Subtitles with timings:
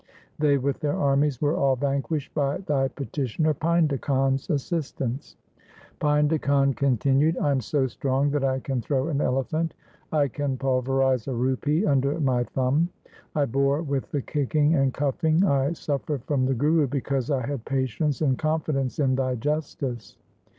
[0.39, 5.35] They with their armies were all vanquished by thy petitioner Painda Khan's assistance.'
[5.99, 9.75] Painda Khan continued,' I am so strong that I can throw an elephant.
[10.11, 12.89] I can pulverize a rupee under my thumb.
[13.35, 17.45] I bore with the kicking and cuffing I suf fered from the Guru because I
[17.45, 20.17] had patience and con fidence in thy justice.